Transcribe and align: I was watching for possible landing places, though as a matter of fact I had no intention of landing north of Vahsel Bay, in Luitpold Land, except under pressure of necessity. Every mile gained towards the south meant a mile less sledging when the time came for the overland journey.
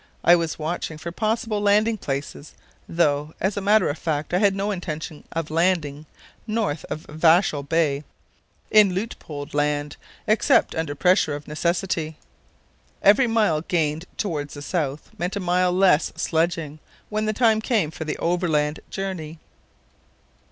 I 0.23 0.35
was 0.35 0.57
watching 0.57 0.97
for 0.97 1.11
possible 1.11 1.61
landing 1.61 1.95
places, 1.95 2.55
though 2.89 3.35
as 3.39 3.55
a 3.55 3.61
matter 3.61 3.87
of 3.87 3.99
fact 3.99 4.33
I 4.33 4.39
had 4.39 4.55
no 4.55 4.71
intention 4.71 5.25
of 5.31 5.51
landing 5.51 6.07
north 6.47 6.85
of 6.85 7.05
Vahsel 7.07 7.61
Bay, 7.61 8.03
in 8.71 8.95
Luitpold 8.95 9.53
Land, 9.53 9.97
except 10.25 10.73
under 10.73 10.95
pressure 10.95 11.35
of 11.35 11.47
necessity. 11.47 12.17
Every 13.03 13.27
mile 13.27 13.61
gained 13.61 14.05
towards 14.17 14.55
the 14.55 14.63
south 14.63 15.11
meant 15.19 15.35
a 15.35 15.39
mile 15.39 15.71
less 15.71 16.11
sledging 16.15 16.79
when 17.09 17.25
the 17.25 17.31
time 17.31 17.61
came 17.61 17.91
for 17.91 18.03
the 18.03 18.17
overland 18.17 18.79
journey. 18.89 19.37